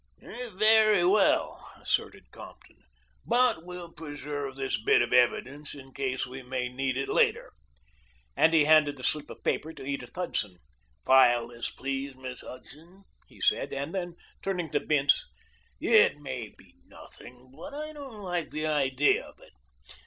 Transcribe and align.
"Very 0.55 1.03
well," 1.05 1.69
assented 1.79 2.31
Compton, 2.31 2.77
"but 3.23 3.63
we'll 3.63 3.91
preserve 3.91 4.55
this 4.55 4.81
bit 4.81 4.99
of 4.99 5.13
evidence 5.13 5.75
in 5.75 5.93
case 5.93 6.25
we 6.25 6.41
may 6.41 6.69
need 6.69 6.97
it 6.97 7.07
later," 7.07 7.51
and 8.35 8.51
he 8.51 8.65
handed 8.65 8.97
the 8.97 9.03
slip 9.03 9.29
of 9.29 9.43
paper 9.43 9.71
to 9.73 9.85
Edith 9.85 10.15
Hudson. 10.15 10.57
"File 11.05 11.49
this, 11.49 11.69
please, 11.69 12.15
Miss 12.15 12.41
Hudson," 12.41 13.03
he 13.27 13.39
said; 13.39 13.71
and 13.73 13.93
then, 13.93 14.15
turning 14.41 14.71
to 14.71 14.79
Bince: 14.79 15.23
"It 15.79 16.17
may 16.17 16.49
be 16.57 16.73
nothing, 16.87 17.51
but 17.55 17.75
I 17.75 17.93
don't 17.93 18.23
like 18.23 18.49
the 18.49 18.65
idea 18.65 19.23
of 19.23 19.37
it. 19.39 19.53